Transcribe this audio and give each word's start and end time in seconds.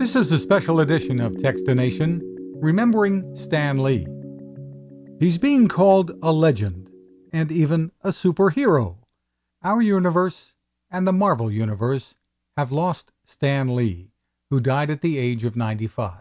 This 0.00 0.16
is 0.16 0.32
a 0.32 0.38
special 0.38 0.80
edition 0.80 1.20
of 1.20 1.34
Techstination, 1.34 2.22
remembering 2.54 3.36
Stan 3.36 3.82
Lee. 3.82 4.06
He's 5.18 5.36
being 5.36 5.68
called 5.68 6.12
a 6.22 6.32
legend 6.32 6.88
and 7.34 7.52
even 7.52 7.92
a 8.00 8.08
superhero. 8.08 8.96
Our 9.62 9.82
universe 9.82 10.54
and 10.90 11.06
the 11.06 11.12
Marvel 11.12 11.52
Universe 11.52 12.14
have 12.56 12.72
lost 12.72 13.12
Stan 13.26 13.76
Lee, 13.76 14.12
who 14.48 14.58
died 14.58 14.88
at 14.88 15.02
the 15.02 15.18
age 15.18 15.44
of 15.44 15.54
95. 15.54 16.14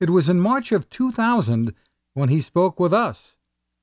It 0.00 0.10
was 0.10 0.28
in 0.28 0.40
March 0.40 0.72
of 0.72 0.90
2000 0.90 1.72
when 2.14 2.30
he 2.30 2.40
spoke 2.40 2.80
with 2.80 2.92
us 2.92 3.36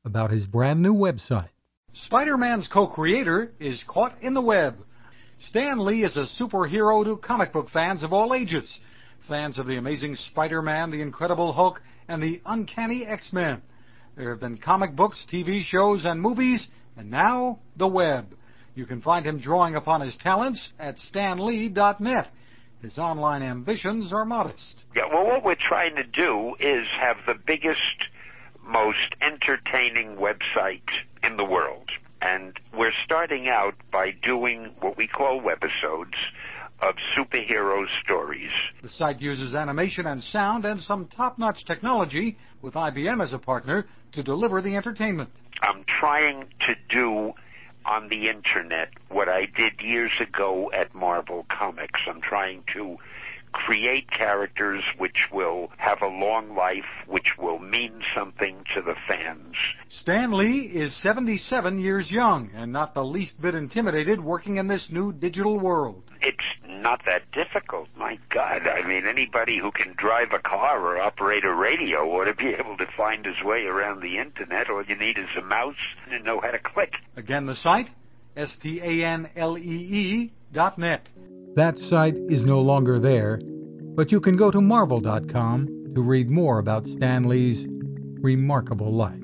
about 0.04 0.32
his 0.32 0.46
brand 0.46 0.82
new 0.82 0.94
website. 0.94 1.56
Spider 1.94 2.36
Man's 2.36 2.68
co 2.68 2.86
creator 2.86 3.54
is 3.62 3.82
caught 3.88 4.14
in 4.22 4.34
the 4.34 4.42
web. 4.42 4.84
Stan 5.40 5.80
Lee 5.80 6.04
is 6.04 6.18
a 6.18 6.28
superhero 6.38 7.06
to 7.06 7.16
comic 7.16 7.54
book 7.54 7.70
fans 7.70 8.04
of 8.04 8.12
all 8.12 8.34
ages. 8.34 8.70
Fans 9.28 9.60
of 9.60 9.68
the 9.68 9.78
amazing 9.78 10.16
Spider 10.16 10.62
Man, 10.62 10.92
the 10.92 11.02
Incredible 11.02 11.54
Hulk, 11.54 11.82
and 12.08 12.22
the 12.22 12.42
Uncanny 12.46 13.06
X 13.06 13.32
Men. 13.32 13.62
There 14.16 14.30
have 14.30 14.40
been 14.40 14.58
comic 14.58 14.96
books, 14.96 15.26
TV 15.32 15.64
shows, 15.64 16.06
and 16.06 16.22
movies, 16.22 16.68
and 16.98 17.10
now 17.10 17.60
the 17.78 17.88
web. 17.88 18.36
You 18.76 18.86
can 18.86 19.02
find 19.02 19.26
him 19.26 19.40
drawing 19.40 19.76
upon 19.76 20.02
his 20.02 20.16
talents 20.18 20.70
at 20.80 20.98
stanlee.net. 20.98 22.28
His 22.82 22.98
online 22.98 23.44
ambitions 23.44 24.12
are 24.12 24.26
modest. 24.26 24.84
Yeah, 24.96 25.04
well, 25.12 25.26
what 25.26 25.44
we're 25.44 25.56
trying 25.56 25.96
to 25.98 26.04
do 26.04 26.56
is 26.60 26.88
have 27.00 27.18
the 27.28 27.36
biggest, 27.36 28.08
most 28.66 29.16
entertaining 29.22 30.18
website 30.18 30.90
in 31.24 31.38
the 31.38 31.46
world. 31.46 31.92
And 32.22 32.60
we're 32.76 32.94
starting 33.04 33.48
out 33.48 33.76
by 33.92 34.12
doing 34.12 34.74
what 34.80 34.98
we 34.98 35.08
call 35.08 35.42
webisodes 35.42 36.16
of 36.82 36.96
superhero 37.16 37.86
stories. 38.04 38.52
The 38.82 38.90
site 38.90 39.22
uses 39.22 39.56
animation 39.56 40.08
and 40.08 40.24
sound 40.24 40.66
and 40.66 40.82
some 40.82 41.08
top 41.08 41.38
notch 41.38 41.66
technology, 41.66 42.38
with 42.62 42.74
IBM 42.74 43.24
as 43.24 43.34
a 43.34 43.40
partner, 43.40 43.86
to 44.14 44.24
deliver 44.24 44.62
the 44.62 44.76
entertainment. 44.76 45.30
I'm 45.62 45.84
trying 45.86 46.46
to 46.68 46.76
do 46.90 47.34
on 47.86 48.10
the 48.10 48.30
internet 48.30 48.90
what 49.10 49.30
I 49.30 49.46
did 49.46 49.82
years 49.82 50.12
ago 50.20 50.72
at 50.74 50.94
Marvel 50.94 51.46
Comics. 51.50 52.02
I'm 52.08 52.22
trying 52.22 52.64
to 52.74 52.98
create 53.54 54.10
characters 54.10 54.84
which 54.98 55.28
will 55.32 55.70
have 55.78 56.02
a 56.02 56.08
long 56.08 56.56
life, 56.56 56.86
which 57.08 57.38
will 57.38 57.60
mean 57.60 58.02
something 58.16 58.64
to 58.74 58.82
the 58.82 58.96
fans. 59.08 59.56
Stan 59.90 60.32
Lee 60.32 60.72
is 60.74 60.96
77 61.02 61.80
years 61.80 62.10
young 62.10 62.50
and 62.56 62.72
not 62.72 62.94
the 62.94 63.04
least 63.04 63.40
bit 63.42 63.56
intimidated 63.56 64.24
working 64.24 64.58
in 64.58 64.68
this 64.68 64.88
new 64.90 65.12
digital 65.12 65.60
world. 65.60 66.04
It's 66.22 66.38
not 66.82 67.06
that 67.06 67.32
difficult, 67.32 67.88
my 67.96 68.18
God. 68.30 68.68
I 68.68 68.86
mean, 68.86 69.06
anybody 69.06 69.58
who 69.60 69.72
can 69.72 69.94
drive 69.96 70.32
a 70.34 70.40
car 70.40 70.80
or 70.80 71.00
operate 71.00 71.46
a 71.46 71.54
radio 71.54 72.00
ought 72.06 72.26
to 72.26 72.34
be 72.34 72.50
able 72.50 72.78
to 72.78 72.88
find 72.98 73.26
his 73.26 73.42
way 73.44 73.66
around 73.66 74.02
the 74.02 74.18
internet. 74.18 74.70
All 74.70 74.84
you 74.84 74.96
need 74.96 75.18
is 75.18 75.30
a 75.38 75.42
mouse 75.42 75.76
and 76.10 76.24
know 76.24 76.40
how 76.42 76.52
to 76.52 76.60
click. 76.60 76.96
Again, 77.16 77.46
the 77.46 77.56
site, 77.56 77.90
S-T-A-N-L-E-E 78.36 80.32
dot 80.52 80.78
net. 80.78 81.08
That 81.56 81.80
site 81.80 82.16
is 82.16 82.46
no 82.46 82.62
longer 82.62 82.98
there, 82.98 83.40
but 83.44 84.12
you 84.12 84.20
can 84.20 84.36
go 84.36 84.52
to 84.52 84.62
marvel.com 84.62 85.94
to 85.96 86.02
read 86.02 86.30
more 86.30 86.60
about 86.60 86.88
Stan 86.88 87.28
Lee's 87.28 87.68
remarkable 88.22 88.92
life. 88.92 89.21